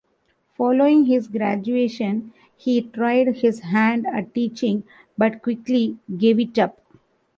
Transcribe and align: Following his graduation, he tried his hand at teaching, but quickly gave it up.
Following 0.57 1.05
his 1.05 1.27
graduation, 1.27 2.33
he 2.57 2.81
tried 2.81 3.35
his 3.35 3.59
hand 3.59 4.07
at 4.07 4.33
teaching, 4.33 4.83
but 5.15 5.43
quickly 5.43 5.99
gave 6.17 6.39
it 6.39 6.57
up. 6.57 6.81